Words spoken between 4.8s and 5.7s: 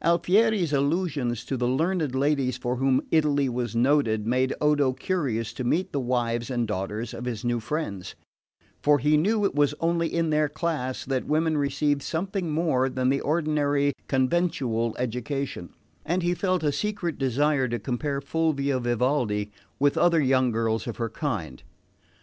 curious to